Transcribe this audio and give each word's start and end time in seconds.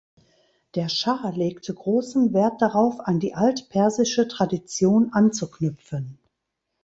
Der 0.73 0.89
Schah 0.89 1.29
legte 1.35 1.75
großen 1.75 2.33
Wert 2.33 2.59
darauf, 2.59 3.01
an 3.01 3.19
die 3.19 3.35
altpersische 3.35 4.27
Tradition 4.27 5.13
anzuknüpfen. 5.13 6.17